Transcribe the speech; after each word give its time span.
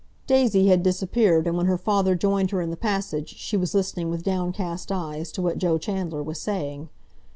Daisy 0.25 0.65
had 0.67 0.81
disappeared, 0.81 1.45
and 1.45 1.55
when 1.55 1.67
her 1.67 1.77
father 1.77 2.15
joined 2.15 2.49
her 2.49 2.59
in 2.59 2.71
the 2.71 2.75
passage 2.75 3.37
she 3.37 3.55
was 3.55 3.75
listening, 3.75 4.09
with 4.09 4.23
downcast 4.23 4.91
eyes, 4.91 5.31
to 5.31 5.43
what 5.43 5.59
Joe 5.59 5.77
Chandler 5.77 6.23
was 6.23 6.41
saying. 6.41 6.89